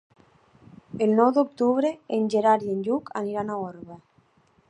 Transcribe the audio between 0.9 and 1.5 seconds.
El nou